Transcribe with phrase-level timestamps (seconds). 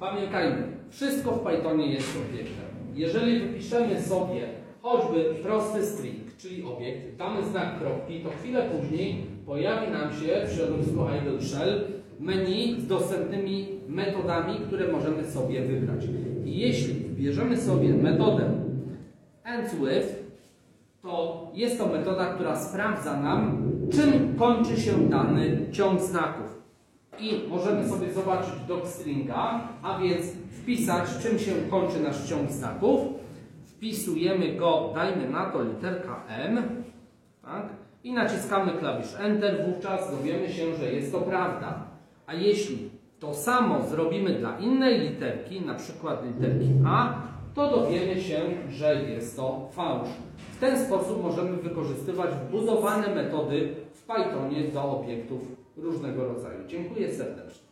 [0.00, 2.66] Pamiętajmy, wszystko w Pythonie jest obiektem.
[2.94, 4.40] Jeżeli wypiszemy sobie
[4.82, 10.52] choćby prosty string, czyli obiekt, damy znak kropki, to chwilę później pojawi nam się w
[10.52, 11.84] środowisku Idle Shell
[12.20, 16.04] menu z dostępnymi metodami, które możemy sobie wybrać.
[16.44, 18.50] I jeśli wbierzemy sobie metodę
[19.44, 20.24] ends with,
[21.02, 23.62] to jest to metoda, która sprawdza nam,
[23.92, 26.59] czym kończy się dany ciąg znaków.
[27.20, 30.26] I możemy sobie zobaczyć docstringa, a więc
[30.62, 33.00] wpisać, czym się kończy nasz ciąg znaków.
[33.64, 36.62] Wpisujemy go, dajmy na to literka M,
[37.42, 37.68] tak?
[38.04, 41.82] i naciskamy klawisz Enter, wówczas dowiemy się, że jest to prawda.
[42.26, 47.14] A jeśli to samo zrobimy dla innej literki, na przykład literki A,
[47.54, 50.08] to dowiemy się, że jest to fałsz.
[50.56, 53.74] W ten sposób możemy wykorzystywać wbudowane metody
[54.10, 55.40] w Pythonie do obiektów
[55.76, 56.68] różnego rodzaju.
[56.68, 57.69] Dziękuję serdecznie.